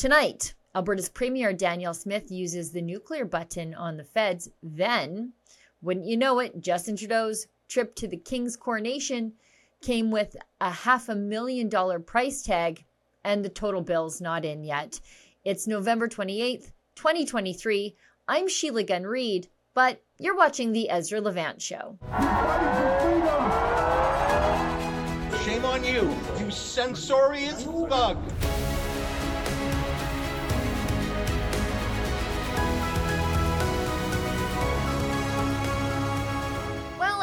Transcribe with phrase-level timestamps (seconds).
[0.00, 4.48] Tonight, Alberta's Premier Danielle Smith uses the nuclear button on the feds.
[4.62, 5.34] Then,
[5.82, 9.34] wouldn't you know it, Justin Trudeau's trip to the King's coronation
[9.82, 12.86] came with a half a million dollar price tag,
[13.24, 15.00] and the total bill's not in yet.
[15.44, 17.94] It's November 28th, 2023.
[18.26, 21.98] I'm Sheila Gunn Reid, but you're watching the Ezra Levant Show.
[25.44, 28.16] Shame on you, you censorious bug.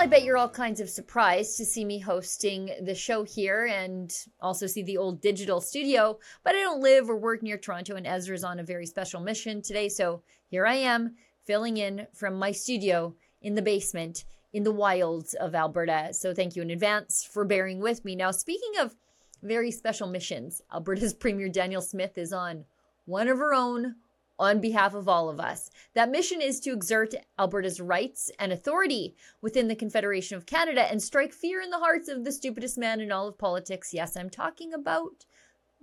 [0.08, 4.66] Bet you're all kinds of surprised to see me hosting the show here and also
[4.66, 8.46] see the old digital studio, but I don't live or work near Toronto, and Ezra's
[8.46, 9.90] on a very special mission today.
[9.90, 14.24] So here I am filling in from my studio in the basement
[14.54, 16.14] in the wilds of Alberta.
[16.14, 18.16] So thank you in advance for bearing with me.
[18.16, 18.96] Now, speaking of
[19.44, 22.64] very special missions, Alberta's Premier Danielle Smith is on
[23.06, 23.96] one of her own
[24.40, 25.70] on behalf of all of us.
[25.94, 31.02] That mission is to exert Alberta's rights and authority within the Confederation of Canada and
[31.02, 33.94] strike fear in the hearts of the stupidest man in all of politics.
[33.94, 35.26] Yes, I'm talking about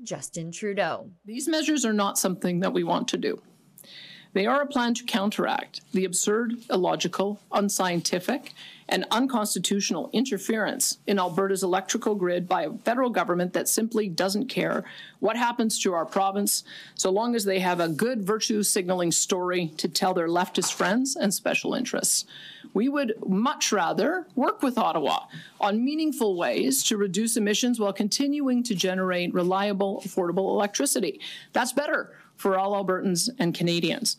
[0.02, 1.10] Justin Trudeau.
[1.24, 3.40] These measures are not something that we want to do.
[4.34, 8.52] They are a plan to counteract the absurd, illogical, unscientific,
[8.88, 14.84] and unconstitutional interference in Alberta's electrical grid by a federal government that simply doesn't care
[15.20, 16.64] what happens to our province
[16.96, 21.16] so long as they have a good virtue signaling story to tell their leftist friends
[21.16, 22.24] and special interests.
[22.74, 25.26] We would much rather work with Ottawa
[25.60, 31.20] on meaningful ways to reduce emissions while continuing to generate reliable, affordable electricity.
[31.52, 34.16] That's better for all Albertans and Canadians.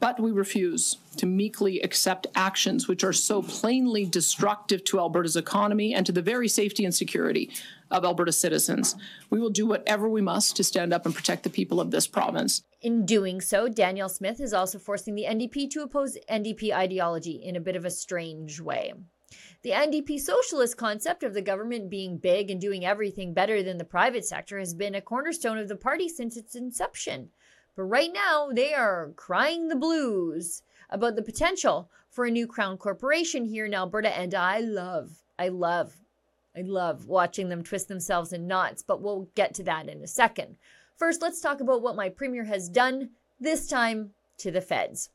[0.00, 5.94] But we refuse to meekly accept actions which are so plainly destructive to Alberta's economy
[5.94, 7.50] and to the very safety and security
[7.90, 8.96] of Alberta citizens.
[9.30, 12.06] We will do whatever we must to stand up and protect the people of this
[12.06, 12.62] province.
[12.82, 17.56] In doing so, Danielle Smith is also forcing the NDP to oppose NDP ideology in
[17.56, 18.92] a bit of a strange way.
[19.62, 23.84] The NDP socialist concept of the government being big and doing everything better than the
[23.84, 27.30] private sector has been a cornerstone of the party since its inception.
[27.76, 32.76] But right now, they are crying the blues about the potential for a new crown
[32.76, 35.96] corporation here in Alberta, and I love, I love,
[36.56, 40.06] I love watching them twist themselves in knots, but we'll get to that in a
[40.06, 40.56] second.
[40.96, 45.10] First, let's talk about what my premier has done, this time to the feds.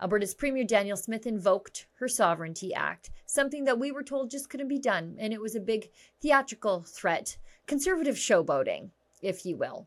[0.00, 4.68] Alberta's Premier Danielle Smith invoked her Sovereignty Act, something that we were told just couldn't
[4.68, 8.90] be done, and it was a big theatrical threat, conservative showboating,
[9.22, 9.86] if you will.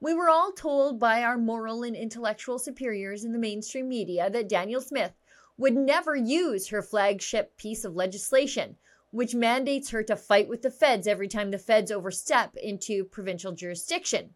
[0.00, 4.48] We were all told by our moral and intellectual superiors in the mainstream media that
[4.48, 5.12] Danielle Smith
[5.56, 8.76] would never use her flagship piece of legislation,
[9.10, 13.52] which mandates her to fight with the feds every time the feds overstep into provincial
[13.52, 14.34] jurisdiction.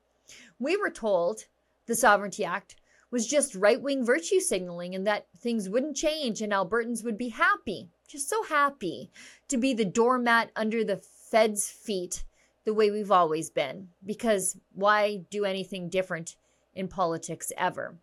[0.59, 1.45] We were told
[1.85, 2.77] the Sovereignty Act
[3.11, 7.31] was just right wing virtue signaling and that things wouldn't change and Albertans would be
[7.31, 9.11] happy, just so happy
[9.49, 12.25] to be the doormat under the Fed's feet
[12.65, 13.89] the way we've always been.
[14.05, 16.37] Because why do anything different
[16.75, 17.97] in politics ever?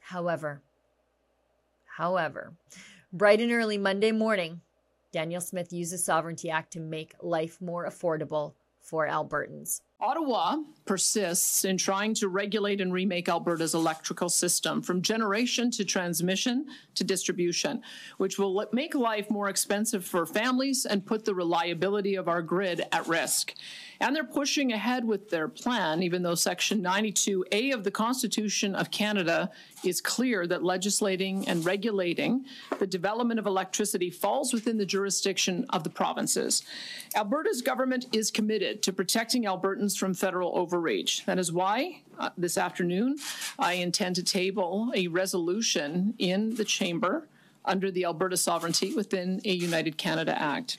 [0.00, 0.62] However,
[1.96, 2.54] however,
[3.12, 4.60] bright and early Monday morning,
[5.12, 9.80] Danielle Smith used the Sovereignty Act to make life more affordable for Albertans.
[10.00, 10.56] Ottawa
[10.86, 17.04] persists in trying to regulate and remake Alberta's electrical system from generation to transmission to
[17.04, 17.82] distribution,
[18.16, 22.82] which will make life more expensive for families and put the reliability of our grid
[22.92, 23.54] at risk.
[24.00, 28.90] And they're pushing ahead with their plan, even though Section 92A of the Constitution of
[28.90, 29.50] Canada
[29.84, 32.46] is clear that legislating and regulating
[32.78, 36.62] the development of electricity falls within the jurisdiction of the provinces.
[37.14, 41.24] Alberta's government is committed to protecting Albertans from federal overreach.
[41.26, 43.16] That is why uh, this afternoon
[43.58, 47.28] I intend to table a resolution in the chamber
[47.64, 50.78] under the Alberta Sovereignty within a United Canada Act.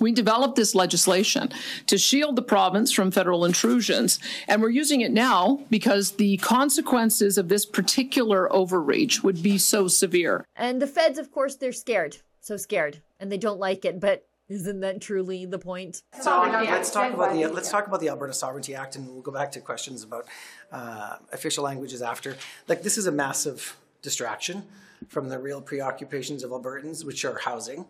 [0.00, 1.50] We developed this legislation
[1.86, 7.36] to shield the province from federal intrusions, and we're using it now because the consequences
[7.36, 10.44] of this particular overreach would be so severe.
[10.54, 14.27] And the feds, of course, they're scared, so scared, and they don't like it, but
[14.48, 16.02] isn't that truly the point?
[16.20, 19.32] So let's talk about the let's talk about the Alberta Sovereignty Act, and we'll go
[19.32, 20.26] back to questions about
[20.72, 22.36] uh, official languages after.
[22.66, 24.64] Like this is a massive distraction
[25.08, 27.86] from the real preoccupations of Albertans, which are housing,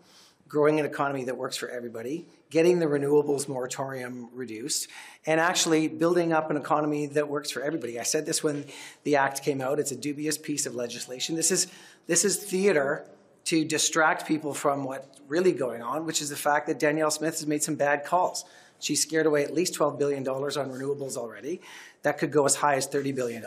[0.48, 4.88] growing an economy that works for everybody, getting the renewables moratorium reduced,
[5.26, 8.00] and actually building up an economy that works for everybody.
[8.00, 8.64] I said this when
[9.04, 9.78] the act came out.
[9.78, 11.36] It's a dubious piece of legislation.
[11.36, 11.68] This is
[12.08, 13.04] this is theater
[13.48, 17.32] to distract people from what's really going on, which is the fact that Danielle Smith
[17.38, 18.44] has made some bad calls.
[18.78, 21.62] She scared away at least $12 billion on renewables already.
[22.02, 23.42] That could go as high as $30 billion.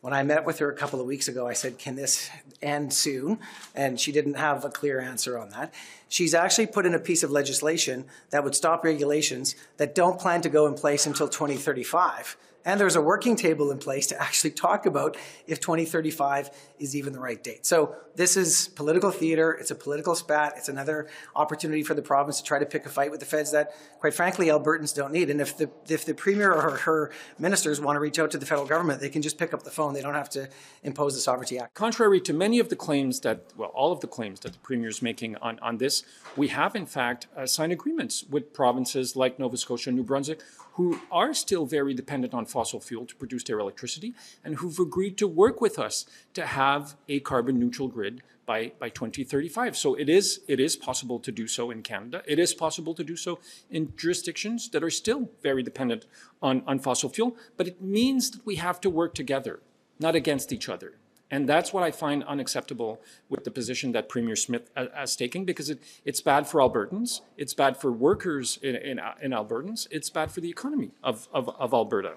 [0.00, 2.30] When I met with her a couple of weeks ago, I said, Can this
[2.62, 3.38] end soon?
[3.74, 5.74] And she didn't have a clear answer on that.
[6.08, 10.40] She's actually put in a piece of legislation that would stop regulations that don't plan
[10.40, 12.38] to go in place until 2035.
[12.64, 15.16] And there's a working table in place to actually talk about
[15.46, 17.66] if 2035 is even the right date.
[17.66, 19.52] So this is political theater.
[19.52, 20.54] It's a political spat.
[20.56, 23.52] It's another opportunity for the province to try to pick a fight with the feds
[23.52, 25.30] that, quite frankly, Albertans don't need.
[25.30, 28.46] And if the if the premier or her ministers want to reach out to the
[28.46, 29.94] federal government, they can just pick up the phone.
[29.94, 30.48] They don't have to
[30.82, 31.74] impose the Sovereignty Act.
[31.74, 34.88] Contrary to many of the claims that, well, all of the claims that the premier
[34.88, 36.02] is making on, on this,
[36.36, 40.40] we have in fact uh, signed agreements with provinces like Nova Scotia and New Brunswick
[40.74, 44.12] who are still very dependent on fossil fuel to produce their electricity
[44.44, 46.04] and who've agreed to work with us
[46.34, 49.76] to have a carbon neutral grid by, by 2035.
[49.76, 52.22] So it is, it is possible to do so in Canada.
[52.26, 53.38] It is possible to do so
[53.70, 56.06] in jurisdictions that are still very dependent
[56.42, 59.60] on, on fossil fuel, but it means that we have to work together,
[60.00, 60.94] not against each other.
[61.30, 65.70] And that's what I find unacceptable with the position that Premier Smith has taken because
[65.70, 70.30] it, it's bad for Albertans, it's bad for workers in, in, in Albertans, it's bad
[70.30, 72.14] for the economy of, of, of Alberta.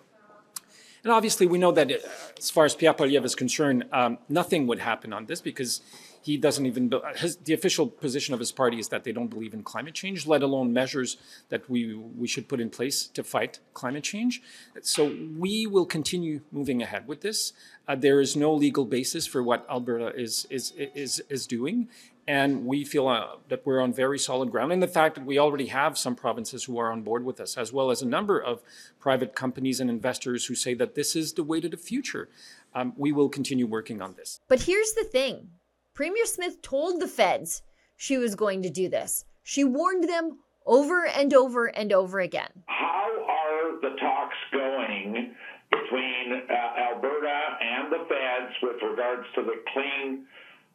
[1.03, 1.95] And obviously, we know that uh,
[2.37, 5.81] as far as Pierre Poilievre is concerned, um, nothing would happen on this because
[6.27, 9.53] he doesn't even his, the official position of his party is that they don't believe
[9.53, 11.15] in climate change, let alone measures
[11.47, 14.41] that we we should put in place to fight climate change.
[14.81, 17.53] So we will continue moving ahead with this.
[17.87, 20.73] Uh, there is no legal basis for what Alberta is is
[21.05, 21.87] is is doing,
[22.27, 24.73] and we feel uh, that we're on very solid ground.
[24.73, 27.57] And the fact that we already have some provinces who are on board with us,
[27.57, 28.61] as well as a number of
[28.99, 32.27] private companies and investors who say that this is the way to the future.
[32.75, 34.41] Um, we will continue working on this.
[34.49, 35.51] But here's the thing
[35.97, 37.63] Premier Smith told the feds
[37.95, 39.25] she was going to do this.
[39.41, 42.51] She warned them over and over and over again.
[42.67, 45.33] How are the talks going
[45.71, 50.27] between uh, Alberta and the feds with regards to the clean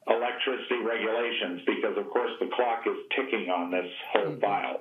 [0.09, 4.41] electricity regulations because, of course, the clock is ticking on this whole mm-hmm.
[4.41, 4.81] file.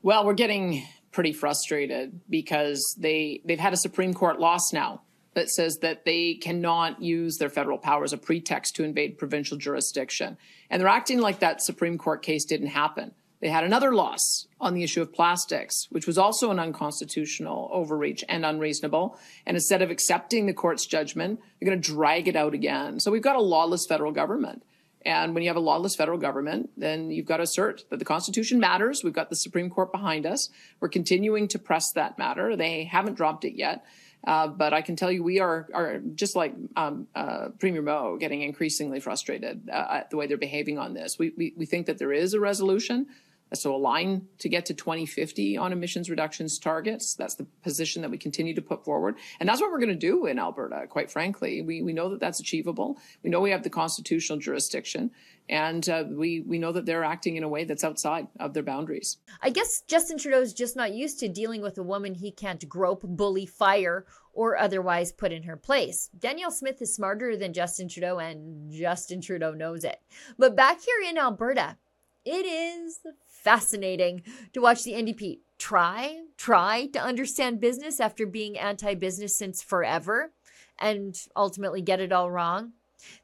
[0.00, 5.02] Well, we're getting pretty frustrated because they they've had a Supreme Court loss now
[5.40, 9.56] that says that they cannot use their federal power as a pretext to invade provincial
[9.56, 10.36] jurisdiction.
[10.68, 13.12] And they're acting like that Supreme Court case didn't happen.
[13.40, 18.22] They had another loss on the issue of plastics, which was also an unconstitutional overreach
[18.28, 19.18] and unreasonable.
[19.46, 23.00] And instead of accepting the court's judgment, they're going to drag it out again.
[23.00, 24.62] So we've got a lawless federal government.
[25.06, 28.04] And when you have a lawless federal government, then you've got to assert that the
[28.04, 29.02] Constitution matters.
[29.02, 30.50] We've got the Supreme Court behind us.
[30.80, 32.54] We're continuing to press that matter.
[32.56, 33.82] They haven't dropped it yet.
[34.26, 38.18] Uh, but I can tell you, we are, are just like um, uh, Premier Moe,
[38.18, 41.18] getting increasingly frustrated uh, at the way they're behaving on this.
[41.18, 43.06] We, we, we think that there is a resolution
[43.54, 47.14] so a line to get to 2050 on emissions reductions targets.
[47.14, 49.16] That's the position that we continue to put forward.
[49.40, 51.62] And that's what we're going to do in Alberta, quite frankly.
[51.62, 52.98] We, we know that that's achievable.
[53.22, 55.10] We know we have the constitutional jurisdiction.
[55.48, 58.62] And uh, we, we know that they're acting in a way that's outside of their
[58.62, 59.18] boundaries.
[59.42, 63.02] I guess Justin Trudeau's just not used to dealing with a woman he can't grope,
[63.02, 66.08] bully, fire, or otherwise put in her place.
[66.16, 70.00] Danielle Smith is smarter than Justin Trudeau, and Justin Trudeau knows it.
[70.38, 71.76] But back here in Alberta,
[72.24, 73.00] it is
[73.42, 79.62] fascinating to watch the NDP try, try to understand business after being anti business since
[79.62, 80.32] forever
[80.78, 82.72] and ultimately get it all wrong.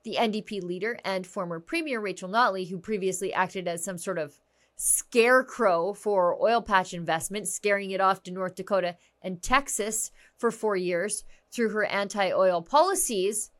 [0.05, 4.39] The NDP leader and former Premier Rachel Notley, who previously acted as some sort of
[4.77, 10.77] scarecrow for oil patch investment, scaring it off to North Dakota and Texas for four
[10.77, 13.51] years through her anti oil policies,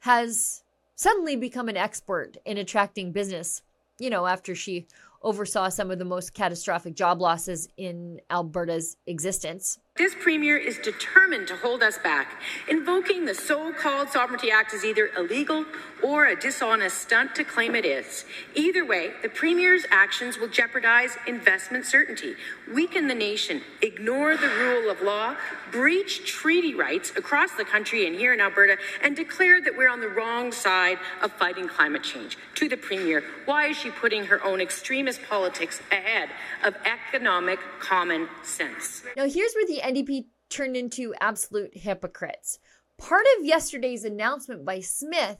[0.00, 0.62] has
[0.94, 3.62] suddenly become an expert in attracting business,
[3.98, 4.86] you know, after she
[5.22, 9.78] oversaw some of the most catastrophic job losses in Alberta's existence.
[10.00, 12.40] This premier is determined to hold us back.
[12.70, 15.66] Invoking the so called Sovereignty Act is either illegal
[16.02, 18.24] or a dishonest stunt to claim it is.
[18.54, 22.34] Either way, the premier's actions will jeopardize investment certainty,
[22.72, 25.36] weaken the nation, ignore the rule of law,
[25.70, 30.00] breach treaty rights across the country and here in Alberta, and declare that we're on
[30.00, 32.38] the wrong side of fighting climate change.
[32.54, 36.30] To the premier, why is she putting her own extremist politics ahead
[36.64, 39.02] of economic common sense?
[39.16, 42.58] Now, here's where the NDP turned into absolute hypocrites.
[42.98, 45.38] Part of yesterday's announcement by Smith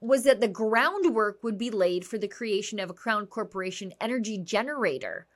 [0.00, 4.38] was that the groundwork would be laid for the creation of a Crown Corporation energy
[4.38, 5.26] generator,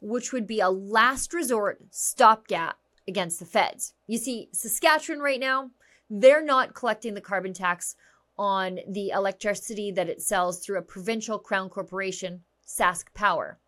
[0.00, 2.78] which would be a last resort stopgap
[3.08, 3.94] against the feds.
[4.06, 5.70] You see, Saskatchewan right now,
[6.08, 7.96] they're not collecting the carbon tax
[8.38, 13.58] on the electricity that it sells through a provincial Crown Corporation, Sask Power.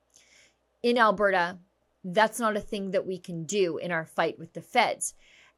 [0.82, 1.58] In Alberta,
[2.04, 5.14] that's not a thing that we can do in our fight with the feds.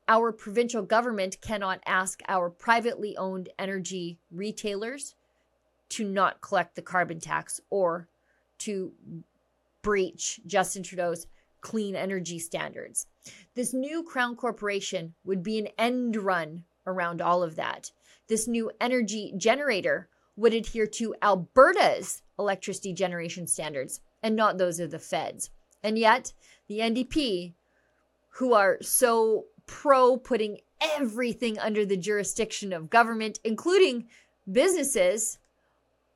[0.09, 5.17] Our provincial government cannot ask our privately owned energy retailers
[5.91, 8.09] to not collect the carbon tax or
[8.59, 8.93] to
[9.83, 11.27] breach Justin Trudeau's
[11.61, 13.07] clean energy standards.
[13.55, 17.91] This new Crown Corporation would be an end run around all of that.
[18.29, 24.91] This new energy generator would adhere to Alberta's electricity generation standards and not those of
[24.91, 25.51] the feds.
[25.87, 26.33] And yet,
[26.67, 27.53] the NDP,
[28.31, 34.09] who are so pro putting everything under the jurisdiction of government, including
[34.51, 35.39] businesses,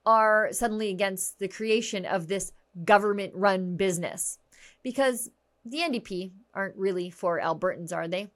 [0.04, 2.50] are suddenly against the creation of this
[2.84, 4.38] government run business.
[4.82, 5.30] Because
[5.64, 8.28] the NDP aren't really for Albertans, are they?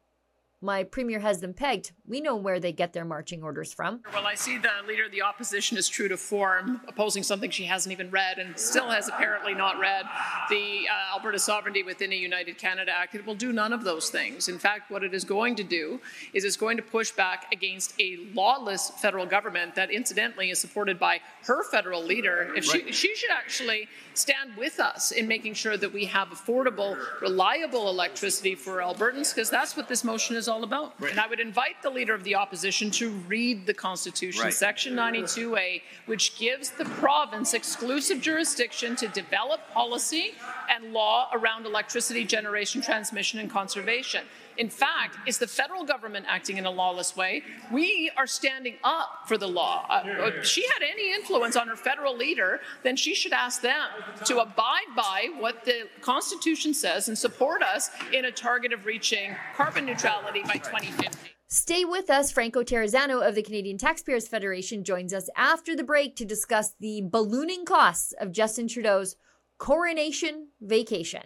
[0.64, 1.92] My premier has them pegged.
[2.09, 4.00] We know where they get their marching orders from.
[4.14, 7.64] Well, I see the leader of the opposition is true to form, opposing something she
[7.64, 10.06] hasn't even read and still has apparently not read
[10.49, 13.14] the uh, Alberta Sovereignty within a United Canada Act.
[13.14, 14.49] It will do none of those things.
[14.49, 16.00] In fact, what it is going to do
[16.33, 20.99] is it's going to push back against a lawless federal government that, incidentally, is supported
[20.99, 22.54] by her federal leader.
[22.56, 26.97] If she, she should actually stand with us in making sure that we have affordable,
[27.21, 30.94] reliable electricity for Albertans, because that's what this motion is all all about.
[31.00, 31.11] Right.
[31.11, 34.54] And I would invite the leader of the opposition to read the Constitution, right.
[34.54, 40.32] Section 92A, which gives the province exclusive jurisdiction to develop policy
[40.70, 44.25] and law around electricity generation, transmission, and conservation.
[44.56, 47.42] In fact, is the federal government acting in a lawless way?
[47.73, 49.87] We are standing up for the law.
[49.88, 50.02] Uh,
[50.38, 53.88] if she had any influence on her federal leader, then she should ask them
[54.25, 59.34] to abide by what the Constitution says and support us in a target of reaching
[59.56, 61.30] carbon neutrality by 2050.
[61.49, 62.32] Stay with us.
[62.32, 67.02] Franco Terrazzano of the Canadian Taxpayers Federation joins us after the break to discuss the
[67.02, 69.16] ballooning costs of Justin Trudeau's
[69.58, 71.23] coronation vacation.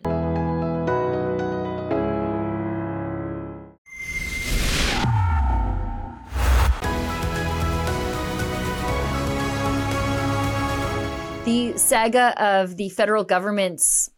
[11.48, 14.10] The saga of the federal government's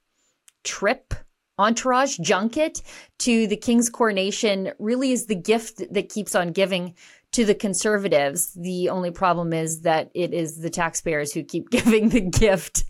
[0.65, 1.15] trip
[1.61, 2.83] entourage junket
[3.21, 6.93] to the king's coronation really is the gift that keeps on giving
[7.31, 8.53] to the conservatives.
[8.55, 12.83] The only problem is that it is the taxpayers who keep giving the gift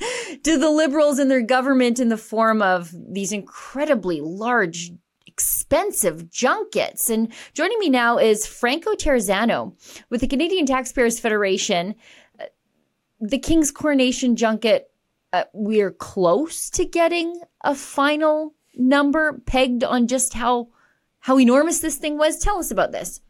[0.45, 4.91] to the liberals and their government in the form of these incredibly large
[5.27, 7.11] expensive junkets.
[7.11, 9.75] And joining me now is Franco Terrazzano
[10.09, 11.95] with the Canadian Taxpayers Federation
[13.21, 14.91] the King's coronation junket,
[15.33, 20.69] uh, we're close to getting a final number pegged on just how
[21.25, 22.39] how enormous this thing was.
[22.39, 23.21] Tell us about this.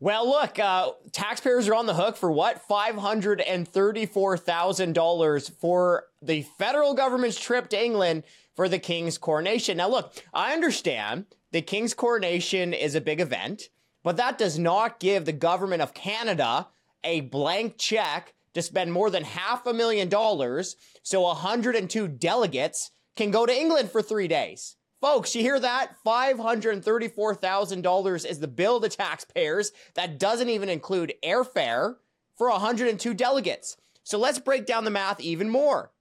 [0.00, 2.66] Well, look, uh, taxpayers are on the hook for what?
[2.68, 9.76] $534,000 for the federal government's trip to England for the King's coronation.
[9.76, 13.68] Now, look, I understand the King's coronation is a big event,
[14.02, 16.68] but that does not give the government of Canada
[17.02, 23.30] a blank check to spend more than half a million dollars so 102 delegates can
[23.30, 24.76] go to England for three days.
[25.00, 25.96] Folks, you hear that?
[26.06, 29.72] $534,000 is the bill to taxpayers.
[29.94, 31.96] That doesn't even include airfare
[32.38, 33.76] for 102 delegates.
[34.02, 35.92] So let's break down the math even more.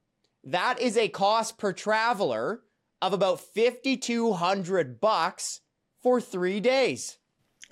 [0.44, 2.62] That is a cost per traveler
[3.02, 5.60] of about 5200 bucks
[6.02, 7.18] for 3 days.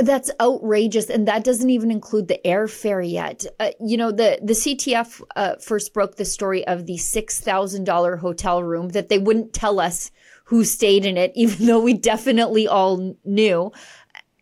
[0.01, 3.45] That's outrageous, and that doesn't even include the airfare yet.
[3.59, 7.83] Uh, you know, the the CTF uh, first broke the story of the six thousand
[7.83, 10.11] dollar hotel room that they wouldn't tell us
[10.45, 13.71] who stayed in it, even though we definitely all knew.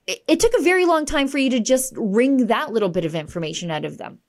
[0.07, 3.05] It, it took a very long time for you to just wring that little bit
[3.05, 4.19] of information out of them.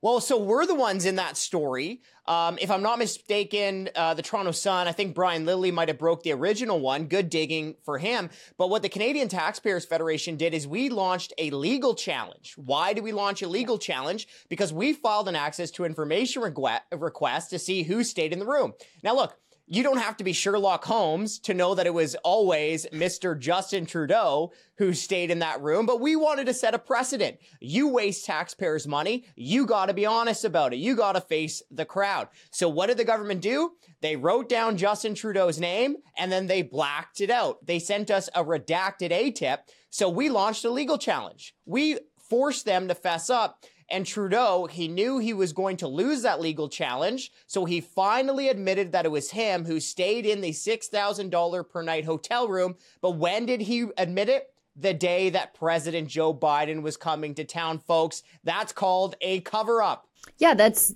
[0.00, 2.02] Well, so we're the ones in that story.
[2.28, 5.98] Um, if I'm not mistaken, uh, the Toronto Sun, I think Brian Lilley might have
[5.98, 7.06] broke the original one.
[7.06, 8.30] Good digging for him.
[8.58, 12.54] But what the Canadian Taxpayers Federation did is we launched a legal challenge.
[12.56, 14.28] Why did we launch a legal challenge?
[14.48, 18.74] Because we filed an access to information request to see who stayed in the room.
[19.02, 19.36] Now, look,
[19.68, 23.38] you don't have to be Sherlock Holmes to know that it was always Mr.
[23.38, 27.38] Justin Trudeau who stayed in that room, but we wanted to set a precedent.
[27.60, 30.78] You waste taxpayers' money, you gotta be honest about it.
[30.78, 32.28] You gotta face the crowd.
[32.50, 33.72] So what did the government do?
[34.00, 37.64] They wrote down Justin Trudeau's name and then they blacked it out.
[37.66, 39.58] They sent us a redacted ATIP.
[39.90, 41.54] So we launched a legal challenge.
[41.66, 41.98] We
[42.28, 46.40] forced them to fess up and Trudeau, he knew he was going to lose that
[46.40, 51.68] legal challenge, so he finally admitted that it was him who stayed in the $6,000
[51.68, 52.76] per night hotel room.
[53.00, 54.52] But when did he admit it?
[54.76, 58.22] The day that President Joe Biden was coming to town, folks.
[58.44, 60.06] That's called a cover up.
[60.36, 60.94] Yeah, that's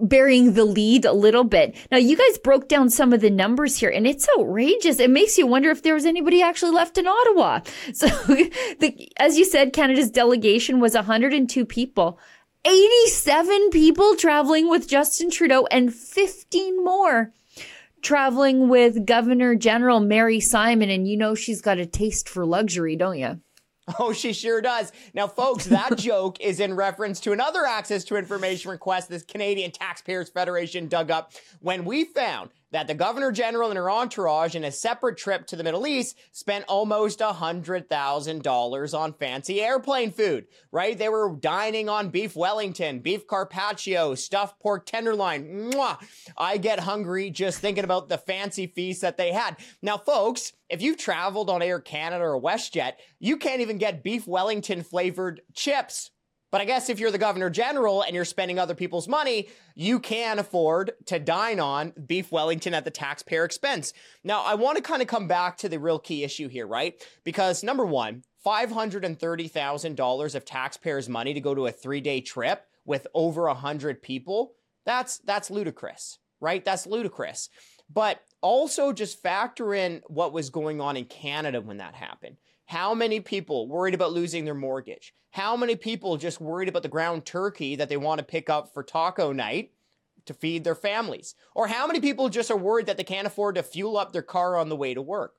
[0.00, 1.76] burying the lead a little bit.
[1.90, 5.00] Now, you guys broke down some of the numbers here, and it's outrageous.
[5.00, 7.60] It makes you wonder if there was anybody actually left in Ottawa.
[7.94, 12.18] So, the, as you said, Canada's delegation was 102 people.
[12.64, 17.32] 87 people traveling with Justin Trudeau and 15 more
[18.02, 20.90] traveling with Governor General Mary Simon.
[20.90, 23.40] And you know she's got a taste for luxury, don't you?
[23.98, 24.92] Oh, she sure does.
[25.12, 29.70] Now, folks, that joke is in reference to another access to information request this Canadian
[29.70, 34.64] Taxpayers Federation dug up when we found that the Governor General and her entourage in
[34.64, 40.98] a separate trip to the Middle East spent almost $100,000 on fancy airplane food, right?
[40.98, 45.70] They were dining on beef Wellington, beef Carpaccio, stuffed pork tenderloin.
[45.70, 45.98] Mwah!
[46.36, 49.56] I get hungry just thinking about the fancy feast that they had.
[49.80, 54.26] Now, folks, if you've traveled on Air Canada or WestJet, you can't even get beef
[54.26, 56.10] Wellington flavored chips
[56.54, 59.98] but I guess if you're the governor general and you're spending other people's money, you
[59.98, 63.92] can afford to dine on beef Wellington at the taxpayer expense.
[64.22, 66.94] Now, I want to kind of come back to the real key issue here, right?
[67.24, 73.08] Because number one, $530,000 of taxpayers' money to go to a three day trip with
[73.14, 74.52] over 100 people,
[74.86, 76.64] that's, that's ludicrous, right?
[76.64, 77.48] That's ludicrous.
[77.92, 82.36] But also just factor in what was going on in Canada when that happened.
[82.66, 85.14] How many people worried about losing their mortgage?
[85.30, 88.72] How many people just worried about the ground turkey that they want to pick up
[88.72, 89.72] for taco night
[90.26, 91.34] to feed their families?
[91.54, 94.22] Or how many people just are worried that they can't afford to fuel up their
[94.22, 95.34] car on the way to work?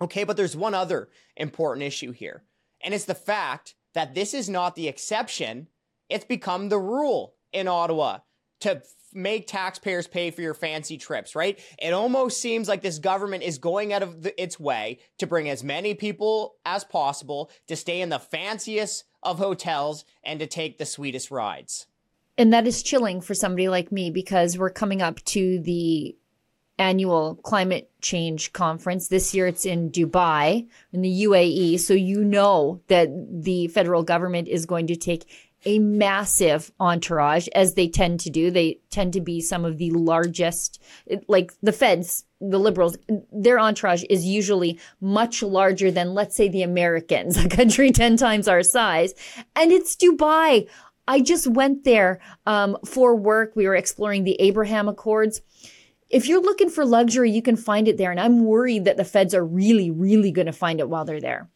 [0.00, 2.44] Okay, but there's one other important issue here,
[2.80, 5.66] and it's the fact that this is not the exception,
[6.08, 8.18] it's become the rule in Ottawa
[8.60, 8.82] to
[9.14, 11.58] make taxpayers pay for your fancy trips, right?
[11.80, 15.48] It almost seems like this government is going out of the, its way to bring
[15.48, 20.78] as many people as possible to stay in the fanciest of hotels and to take
[20.78, 21.86] the sweetest rides.
[22.36, 26.16] And that is chilling for somebody like me because we're coming up to the
[26.78, 29.08] annual climate change conference.
[29.08, 31.80] This year it's in Dubai in the UAE.
[31.80, 37.74] So you know that the federal government is going to take a massive entourage, as
[37.74, 38.50] they tend to do.
[38.50, 40.80] They tend to be some of the largest,
[41.26, 42.96] like the feds, the liberals,
[43.32, 48.46] their entourage is usually much larger than, let's say, the Americans, a country 10 times
[48.46, 49.14] our size.
[49.56, 50.68] And it's Dubai.
[51.08, 53.56] I just went there um, for work.
[53.56, 55.40] We were exploring the Abraham Accords.
[56.10, 58.10] If you're looking for luxury, you can find it there.
[58.10, 61.20] And I'm worried that the feds are really, really going to find it while they're
[61.20, 61.48] there.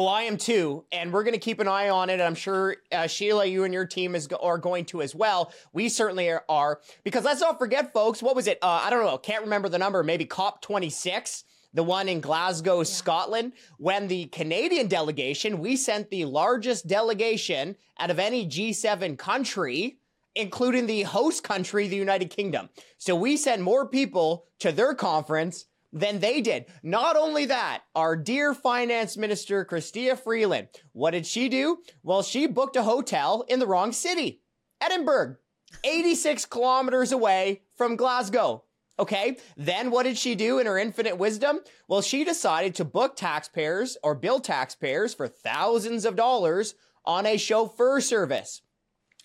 [0.00, 2.20] Oh, I am too, and we're going to keep an eye on it.
[2.20, 5.52] I'm sure uh, Sheila, you and your team is are going to as well.
[5.72, 8.22] We certainly are, because let's not forget, folks.
[8.22, 8.60] What was it?
[8.62, 9.18] Uh, I don't know.
[9.18, 10.04] Can't remember the number.
[10.04, 11.42] Maybe COP 26
[11.74, 12.84] the one in Glasgow, yeah.
[12.84, 19.98] Scotland, when the Canadian delegation, we sent the largest delegation out of any G7 country,
[20.36, 22.68] including the host country, the United Kingdom.
[22.98, 26.66] So we sent more people to their conference than they did.
[26.82, 31.78] Not only that, our dear finance minister, Chrystia Freeland, what did she do?
[32.02, 34.42] Well, she booked a hotel in the wrong city,
[34.80, 35.36] Edinburgh,
[35.84, 38.64] 86 kilometers away from Glasgow.
[38.98, 39.36] Okay.
[39.56, 41.60] Then what did she do in her infinite wisdom?
[41.86, 46.74] Well, she decided to book taxpayers or bill taxpayers for thousands of dollars
[47.04, 48.62] on a chauffeur service.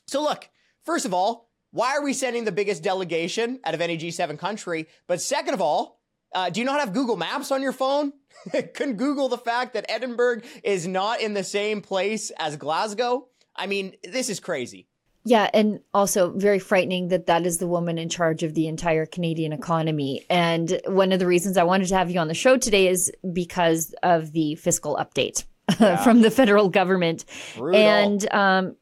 [0.07, 0.49] So look,
[0.85, 4.87] first of all, why are we sending the biggest delegation out of any G7 country?
[5.07, 5.99] But second of all,
[6.33, 8.13] uh, do you not have Google Maps on your phone?
[8.51, 13.27] Couldn't Google the fact that Edinburgh is not in the same place as Glasgow?
[13.55, 14.87] I mean, this is crazy.
[15.25, 19.05] Yeah, and also very frightening that that is the woman in charge of the entire
[19.05, 20.25] Canadian economy.
[20.29, 23.11] And one of the reasons I wanted to have you on the show today is
[23.31, 25.45] because of the fiscal update
[25.79, 26.03] yeah.
[26.03, 27.23] from the federal government.
[27.55, 27.79] Brutal.
[27.79, 28.75] And um,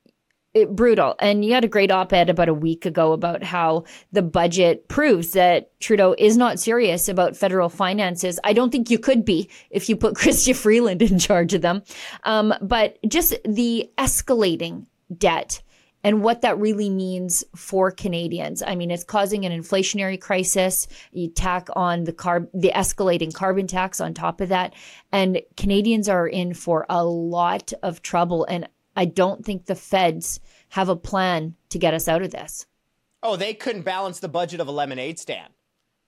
[0.54, 1.16] it, brutal.
[1.20, 4.88] And you had a great op ed about a week ago about how the budget
[4.90, 8.40] proves that Trudeau is not serious about federal finances.
[8.44, 11.84] I don't think you could be if you put Chrystia Freeland in charge of them.
[12.24, 14.88] Um, but just the escalating
[15.18, 15.62] debt
[16.04, 18.64] and what that really means for Canadians.
[18.66, 20.88] I mean, it's causing an inflationary crisis.
[21.12, 24.74] You tack on the carb, the escalating carbon tax on top of that,
[25.12, 28.46] and Canadians are in for a lot of trouble.
[28.46, 32.66] And I don't think the feds have a plan to get us out of this.
[33.24, 35.54] Oh, they couldn't balance the budget of a lemonade stand,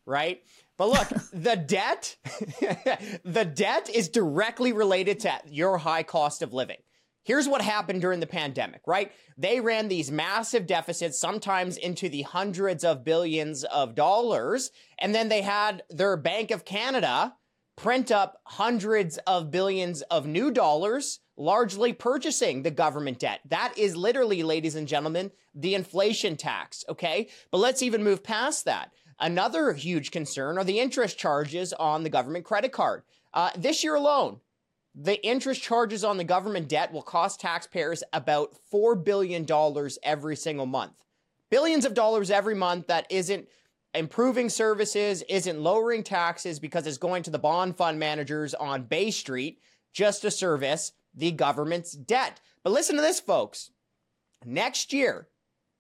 [0.06, 0.42] right?
[0.78, 2.18] But look, the debt,
[3.24, 6.78] the debt is directly related to your high cost of living.
[7.26, 9.14] Here's what happened during the pandemic, right?
[9.38, 14.72] They ran these massive deficits, sometimes into the hundreds of billions of dollars.
[15.00, 17.34] And then they had their Bank of Canada
[17.78, 23.42] print up hundreds of billions of new dollars largely purchasing the government debt.
[23.50, 27.30] That is literally, ladies and gentlemen, the inflation tax, okay?
[27.52, 28.92] But let's even move past that.
[29.20, 33.04] Another huge concern are the interest charges on the government credit card.
[33.34, 34.40] Uh, this year alone,
[34.96, 39.46] the interest charges on the government debt will cost taxpayers about $4 billion
[40.04, 40.94] every single month.
[41.50, 43.48] Billions of dollars every month that isn't
[43.96, 49.12] improving services, isn't lowering taxes because it's going to the bond fund managers on Bay
[49.12, 49.60] Street
[49.94, 52.40] just a service the government's debt.
[52.64, 53.72] But listen to this, folks.
[54.46, 55.28] Next year,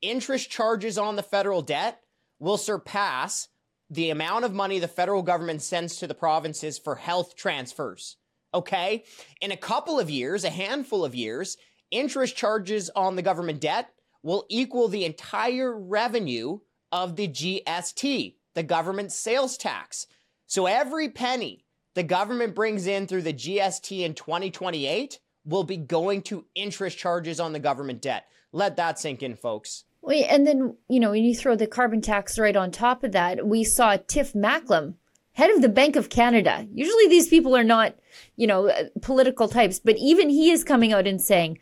[0.01, 2.01] interest charges on the federal debt
[2.39, 3.47] will surpass
[3.89, 8.17] the amount of money the federal government sends to the provinces for health transfers.
[8.53, 9.03] Okay?
[9.41, 11.57] In a couple of years, a handful of years,
[11.91, 13.89] interest charges on the government debt
[14.23, 16.59] will equal the entire revenue
[16.91, 20.07] of the GST, the government sales tax.
[20.47, 21.65] So every penny
[21.95, 27.39] the government brings in through the GST in 2028 will be going to interest charges
[27.39, 28.25] on the government debt.
[28.51, 29.83] Let that sink in, folks.
[30.01, 33.13] Wait, and then, you know, when you throw the carbon tax right on top of
[33.13, 34.95] that, we saw Tiff Macklem,
[35.33, 36.67] head of the Bank of Canada.
[36.73, 37.95] Usually these people are not,
[38.35, 41.57] you know, uh, political types, but even he is coming out and saying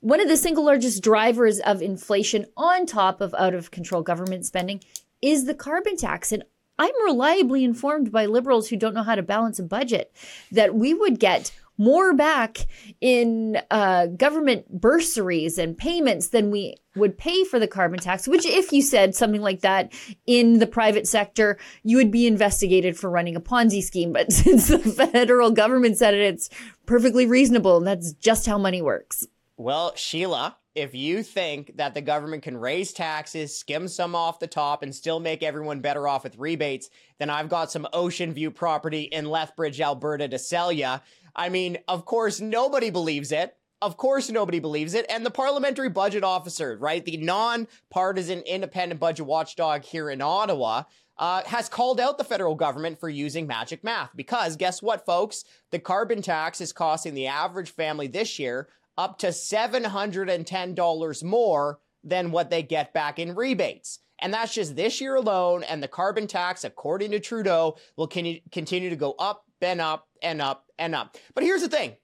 [0.00, 4.44] one of the single largest drivers of inflation on top of out of control government
[4.44, 4.80] spending
[5.22, 6.30] is the carbon tax.
[6.30, 6.44] And
[6.78, 10.12] I'm reliably informed by liberals who don't know how to balance a budget
[10.52, 12.66] that we would get more back
[13.00, 18.44] in uh, government bursaries and payments than we would pay for the carbon tax, which,
[18.44, 19.92] if you said something like that
[20.26, 24.12] in the private sector, you would be investigated for running a Ponzi scheme.
[24.12, 26.50] But since the federal government said it, it's
[26.86, 27.78] perfectly reasonable.
[27.78, 29.26] And that's just how money works.
[29.56, 34.46] Well, Sheila, if you think that the government can raise taxes, skim some off the
[34.46, 38.52] top, and still make everyone better off with rebates, then I've got some Ocean View
[38.52, 40.94] property in Lethbridge, Alberta to sell you.
[41.38, 43.54] I mean, of course, nobody believes it.
[43.80, 45.06] Of course, nobody believes it.
[45.08, 50.82] And the parliamentary budget officer, right, the non-partisan independent budget watchdog here in Ottawa,
[51.16, 54.10] uh, has called out the federal government for using magic math.
[54.16, 55.44] Because guess what, folks?
[55.70, 62.32] The carbon tax is costing the average family this year up to $710 more than
[62.32, 64.00] what they get back in rebates.
[64.20, 65.62] And that's just this year alone.
[65.62, 70.42] And the carbon tax, according to Trudeau, will continue to go up and up and
[70.42, 71.16] up and up.
[71.34, 71.96] But here's the thing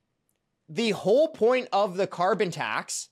[0.68, 3.08] the whole point of the carbon tax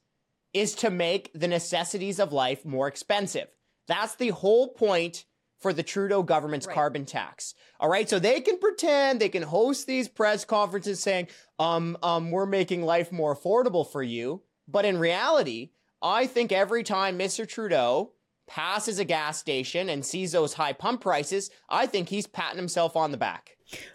[0.55, 3.49] is to make the necessities of life more expensive.
[3.89, 5.25] That's the whole point
[5.61, 6.75] for the Trudeau government's right.
[6.75, 7.55] carbon tax.
[7.81, 8.09] All right.
[8.09, 12.83] So they can pretend they can host these press conferences saying, um, um, we're making
[12.83, 14.43] life more affordable for you.
[14.69, 15.71] But in reality,
[16.03, 17.49] I think every time Mr.
[17.49, 18.13] Trudeau
[18.49, 22.97] passes a gas station and sees those high pump prices, I think he's patting himself
[22.97, 23.53] on the back.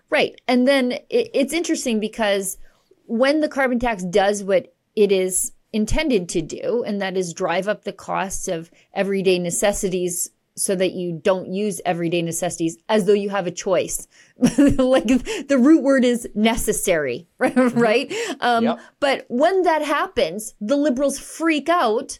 [0.09, 0.39] Right.
[0.47, 2.57] And then it's interesting because
[3.05, 7.67] when the carbon tax does what it is intended to do, and that is drive
[7.67, 13.13] up the costs of everyday necessities so that you don't use everyday necessities as though
[13.13, 14.07] you have a choice.
[14.37, 18.11] like the root word is necessary, right?
[18.39, 18.79] Um, yep.
[18.99, 22.19] But when that happens, the liberals freak out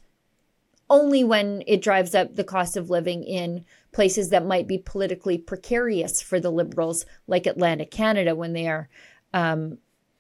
[0.89, 3.65] only when it drives up the cost of living in
[3.97, 8.87] places that might be politically precarious for the liberals, like Atlantic Canada, when they are
[9.33, 9.79] um,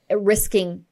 [0.09, 0.83] risking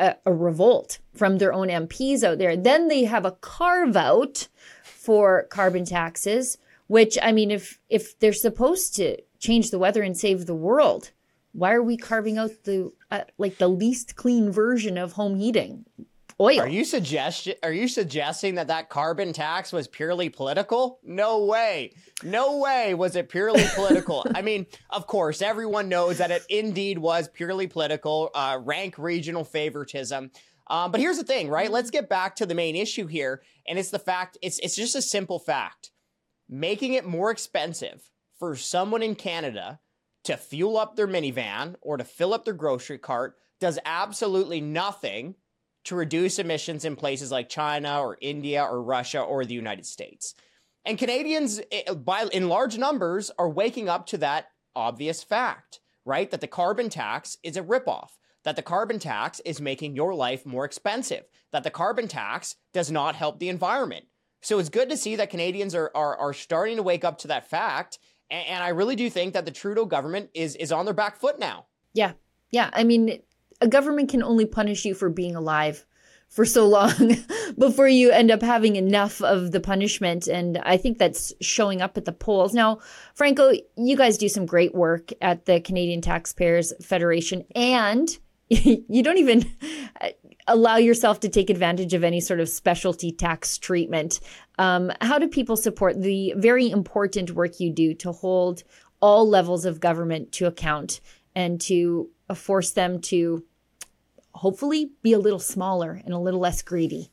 [0.00, 2.56] a, a revolt from their own MPs out there.
[2.56, 4.48] Then they have a carve out
[4.82, 10.18] for carbon taxes, which I mean, if if they're supposed to change the weather and
[10.18, 11.12] save the world,
[11.52, 15.84] why are we carving out the uh, like the least clean version of home heating?
[16.42, 16.60] Oil.
[16.60, 20.98] Are you suggest are you suggesting that that carbon tax was purely political?
[21.02, 21.94] No way.
[22.22, 24.26] No way was it purely political.
[24.34, 29.44] I mean, of course, everyone knows that it indeed was purely political, uh, rank regional
[29.44, 30.30] favoritism.
[30.68, 31.70] Um, but here's the thing, right?
[31.70, 34.96] Let's get back to the main issue here, and it's the fact it's it's just
[34.96, 35.90] a simple fact.
[36.48, 39.80] Making it more expensive for someone in Canada
[40.24, 45.34] to fuel up their minivan or to fill up their grocery cart does absolutely nothing
[45.84, 50.34] to reduce emissions in places like China or India or Russia or the United States.
[50.84, 56.30] And Canadians, eh, by in large numbers, are waking up to that obvious fact, right?
[56.30, 58.10] That the carbon tax is a ripoff,
[58.44, 62.90] that the carbon tax is making your life more expensive, that the carbon tax does
[62.90, 64.06] not help the environment.
[64.40, 67.28] So it's good to see that Canadians are, are, are starting to wake up to
[67.28, 67.98] that fact.
[68.28, 71.16] And, and I really do think that the Trudeau government is, is on their back
[71.16, 71.66] foot now.
[71.94, 72.12] Yeah.
[72.50, 72.70] Yeah.
[72.72, 73.22] I mean,
[73.62, 75.86] a government can only punish you for being alive
[76.28, 77.16] for so long
[77.58, 80.26] before you end up having enough of the punishment.
[80.26, 82.54] And I think that's showing up at the polls.
[82.54, 82.80] Now,
[83.14, 89.18] Franco, you guys do some great work at the Canadian Taxpayers Federation and you don't
[89.18, 89.44] even
[90.46, 94.18] allow yourself to take advantage of any sort of specialty tax treatment.
[94.58, 98.62] Um, how do people support the very important work you do to hold
[99.00, 101.00] all levels of government to account
[101.34, 103.44] and to force them to
[104.34, 107.10] hopefully be a little smaller and a little less greedy?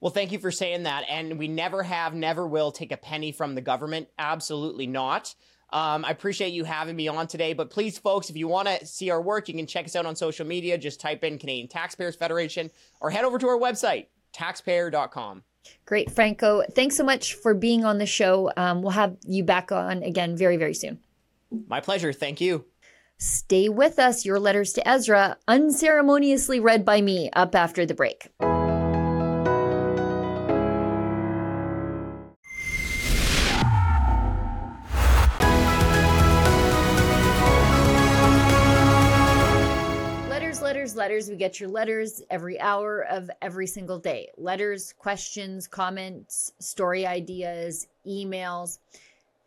[0.00, 1.04] Well, thank you for saying that.
[1.08, 4.08] And we never have, never will take a penny from the government.
[4.18, 5.34] Absolutely not.
[5.70, 7.52] Um, I appreciate you having me on today.
[7.52, 10.06] But please, folks, if you want to see our work, you can check us out
[10.06, 10.78] on social media.
[10.78, 15.42] Just type in Canadian Taxpayers Federation or head over to our website, taxpayer.com.
[15.84, 16.62] Great, Franco.
[16.74, 18.50] Thanks so much for being on the show.
[18.56, 21.00] Um, we'll have you back on again very, very soon.
[21.66, 22.12] My pleasure.
[22.12, 22.64] Thank you.
[23.18, 24.24] Stay with us.
[24.24, 28.30] Your letters to Ezra, unceremoniously read by me, up after the break.
[40.38, 40.96] letters, letters.
[40.96, 41.28] Letters.
[41.28, 44.28] We get your letters every hour of every single day.
[44.36, 48.78] Letters, questions, comments, story ideas, emails.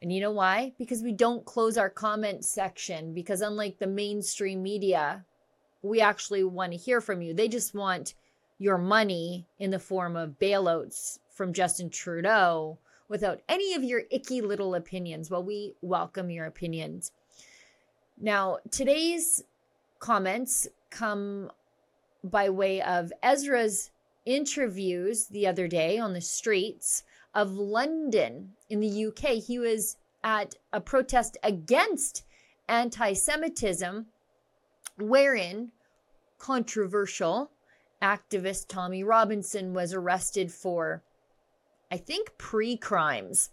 [0.01, 0.73] And you know why?
[0.77, 3.13] Because we don't close our comment section.
[3.13, 5.23] Because unlike the mainstream media,
[5.83, 7.33] we actually want to hear from you.
[7.33, 8.15] They just want
[8.57, 12.77] your money in the form of bailouts from Justin Trudeau
[13.09, 15.29] without any of your icky little opinions.
[15.29, 17.11] Well, we welcome your opinions.
[18.19, 19.43] Now, today's
[19.99, 21.51] comments come
[22.23, 23.91] by way of Ezra's
[24.25, 29.43] interviews the other day on the streets of London in the UK.
[29.45, 32.23] He was at a protest against
[32.67, 34.07] anti Semitism,
[34.97, 35.71] wherein
[36.37, 37.51] controversial
[38.01, 41.03] activist Tommy Robinson was arrested for,
[41.91, 43.51] I think, pre crimes.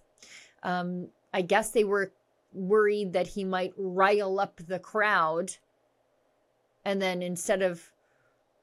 [0.63, 2.13] Um, I guess they were
[2.53, 5.57] worried that he might rile up the crowd
[6.89, 7.93] and then instead of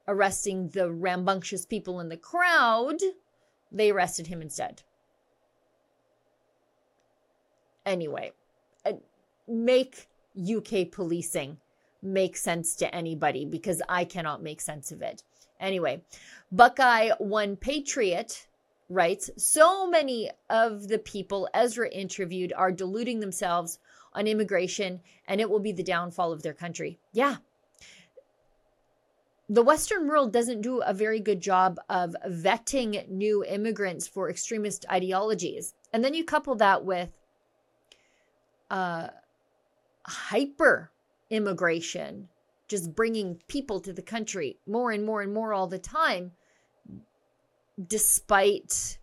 [0.08, 2.98] arresting the rambunctious people in the crowd,
[3.70, 4.82] they arrested him instead.
[7.86, 8.32] Anyway,
[8.84, 8.92] uh,
[9.48, 11.56] make UK policing
[12.02, 15.22] make sense to anybody because I cannot make sense of it.
[15.58, 16.02] Anyway,
[16.52, 18.46] Buckeye One Patriot
[18.88, 23.78] writes So many of the people Ezra interviewed are deluding themselves
[24.12, 26.98] on immigration, and it will be the downfall of their country.
[27.12, 27.36] Yeah,
[29.48, 34.84] the Western world doesn't do a very good job of vetting new immigrants for extremist
[34.90, 35.74] ideologies.
[35.92, 37.12] And then you couple that with
[38.70, 39.08] uh,
[40.06, 40.90] hyper
[41.30, 42.28] immigration,
[42.68, 46.32] just bringing people to the country more and more and more all the time,
[47.88, 48.98] despite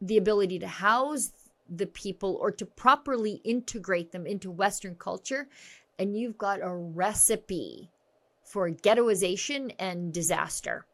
[0.00, 1.32] the ability to house
[1.68, 5.48] the people or to properly integrate them into Western culture.
[5.98, 7.90] And you've got a recipe
[8.44, 10.86] for ghettoization and disaster.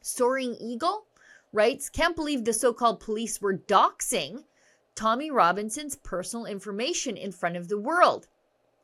[0.00, 1.06] Soaring Eagle
[1.52, 4.44] writes Can't believe the so called police were doxing
[4.94, 8.28] Tommy Robinson's personal information in front of the world.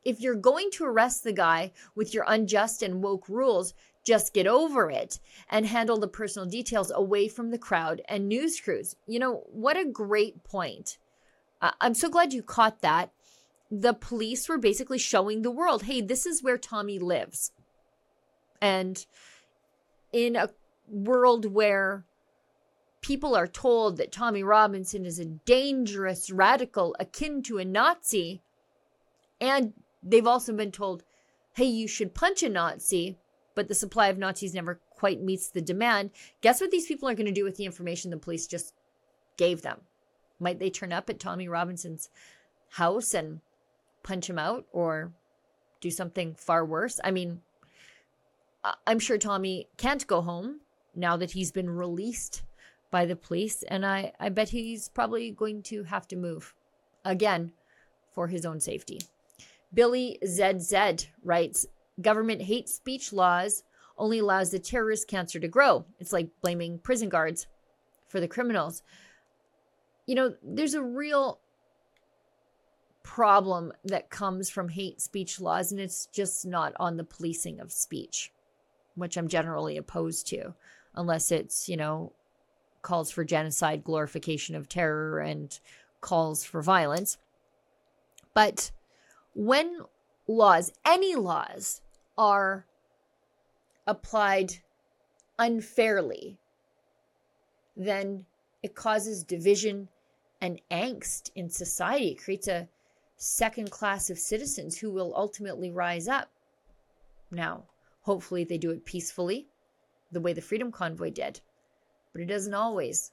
[0.03, 4.47] If you're going to arrest the guy with your unjust and woke rules, just get
[4.47, 5.19] over it
[5.49, 8.95] and handle the personal details away from the crowd and news crews.
[9.05, 10.97] You know, what a great point.
[11.61, 13.11] Uh, I'm so glad you caught that.
[13.69, 17.51] The police were basically showing the world hey, this is where Tommy lives.
[18.59, 19.05] And
[20.11, 20.49] in a
[20.87, 22.03] world where
[23.01, 28.41] people are told that Tommy Robinson is a dangerous radical akin to a Nazi,
[29.39, 31.03] and they've also been told,
[31.53, 33.17] hey, you should punch a Nazi,
[33.55, 36.11] but the supply of Nazis never quite meets the demand.
[36.41, 38.73] Guess what these people are going to do with the information the police just
[39.35, 39.81] gave them?
[40.39, 42.09] Might they turn up at Tommy Robinson's
[42.69, 43.41] house and
[44.03, 45.11] punch him out or
[45.81, 46.99] do something far worse?
[47.03, 47.41] I mean,
[48.85, 50.61] I'm sure Tommy can't go home
[50.95, 52.43] now that he's been released
[52.91, 53.63] by the police.
[53.63, 56.53] And I, I bet he's probably going to have to move
[57.03, 57.53] again
[58.13, 59.01] for his own safety.
[59.73, 61.65] Billy ZZ writes
[62.01, 63.63] Government hate speech laws
[63.97, 65.85] only allows the terrorist cancer to grow.
[65.99, 67.47] It's like blaming prison guards
[68.07, 68.83] for the criminals.
[70.05, 71.39] You know, there's a real
[73.03, 77.71] problem that comes from hate speech laws, and it's just not on the policing of
[77.71, 78.31] speech
[78.95, 80.53] which I'm generally opposed to,
[80.95, 82.13] unless it's, you know,
[82.81, 85.59] calls for genocide, glorification of terror, and
[85.99, 87.17] calls for violence.
[88.33, 88.71] But
[89.33, 89.81] when
[90.27, 91.81] laws, any laws,
[92.17, 92.65] are
[93.87, 94.57] applied
[95.39, 96.37] unfairly,
[97.75, 98.25] then
[98.61, 99.87] it causes division
[100.39, 102.09] and angst in society.
[102.09, 102.67] It creates a
[103.17, 106.29] second class of citizens who will ultimately rise up.
[107.31, 107.63] Now,
[108.03, 109.47] Hopefully, they do it peacefully,
[110.11, 111.41] the way the Freedom Convoy did.
[112.13, 113.11] But it doesn't always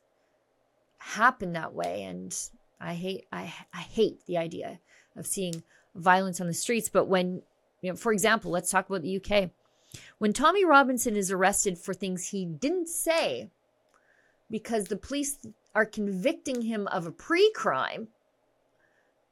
[0.99, 2.03] happen that way.
[2.05, 2.37] And
[2.81, 4.81] I hate, I, I hate the idea
[5.17, 5.63] of seeing
[5.95, 6.89] violence on the streets.
[6.89, 7.43] But when,
[7.81, 9.51] you know, for example, let's talk about the UK.
[10.19, 13.51] When Tommy Robinson is arrested for things he didn't say
[14.51, 15.39] because the police
[15.75, 18.09] are convicting him of a pre crime,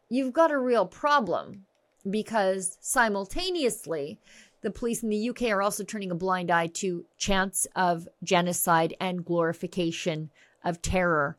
[0.09, 1.67] you've got a real problem
[2.09, 4.19] because simultaneously,
[4.63, 8.95] the police in the UK are also turning a blind eye to chants of genocide
[9.01, 10.31] and glorification
[10.65, 11.37] of terror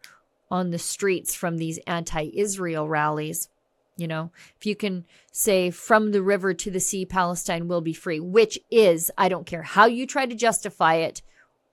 [0.50, 3.50] on the streets from these anti Israel rallies.
[3.98, 7.94] You know, if you can say from the river to the sea, Palestine will be
[7.94, 11.24] free, which is, I don't care how you try to justify it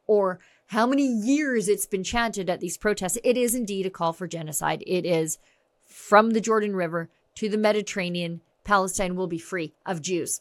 [0.06, 4.12] or how many years it's been chanted at these protests, it is indeed a call
[4.12, 4.82] for genocide.
[4.86, 5.38] It is
[5.86, 10.40] from the Jordan River to the Mediterranean, Palestine will be free of Jews.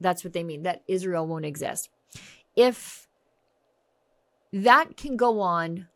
[0.00, 1.90] That's what they mean, that Israel won't exist.
[2.54, 3.08] If
[4.52, 5.88] that can go on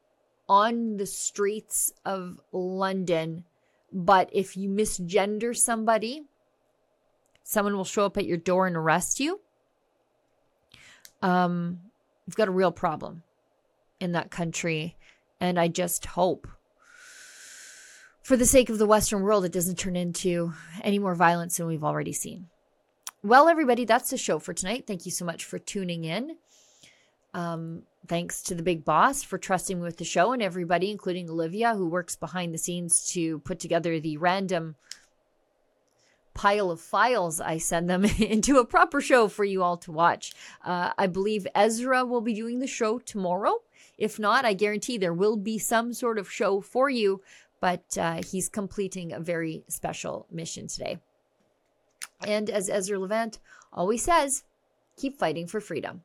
[0.49, 3.45] on the streets of London,
[3.93, 6.23] but if you misgender somebody,
[7.43, 9.41] someone will show up at your door and arrest you.
[11.23, 11.81] Um,
[12.27, 13.23] you've got a real problem
[14.01, 14.97] in that country.
[15.41, 16.47] And I just hope,
[18.23, 21.67] for the sake of the Western world, it doesn't turn into any more violence than
[21.67, 22.49] we've already seen.
[23.25, 24.85] Well, everybody, that's the show for tonight.
[24.89, 26.39] Thank you so much for tuning in.
[27.33, 31.31] Um, thanks to the big boss for trusting me with the show and everybody, including
[31.31, 34.75] Olivia, who works behind the scenes to put together the random
[36.35, 40.33] pile of files I send them into a proper show for you all to watch.
[40.65, 43.61] Uh, I believe Ezra will be doing the show tomorrow.
[43.99, 47.23] If not, I guarantee there will be some sort of show for you,
[47.61, 50.99] but uh, he's completing a very special mission today.
[52.27, 53.39] And as Ezra Levant
[53.73, 54.45] always says,
[54.97, 56.03] keep fighting for freedom.